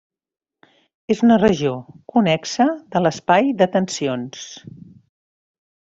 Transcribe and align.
És 1.15 1.19
una 1.27 1.37
regió 1.41 1.73
connexa 2.15 2.67
de 2.95 3.03
l'espai 3.05 3.53
de 3.61 3.69
tensions. 3.79 4.49